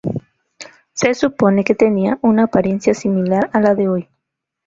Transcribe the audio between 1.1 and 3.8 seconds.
supone que tenía una apariencia similar a la